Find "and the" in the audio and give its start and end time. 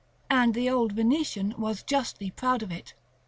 0.31-0.67